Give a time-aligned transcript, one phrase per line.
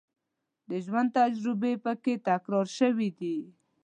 [0.69, 3.37] د ژوند تجربې په کې تکرار شوې دي.